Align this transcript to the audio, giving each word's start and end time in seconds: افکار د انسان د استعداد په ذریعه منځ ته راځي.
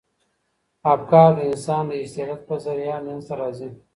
افکار 0.93 1.29
د 1.35 1.39
انسان 1.51 1.83
د 1.87 1.91
استعداد 2.03 2.39
په 2.47 2.55
ذریعه 2.65 2.97
منځ 3.05 3.21
ته 3.27 3.33
راځي. 3.41 3.69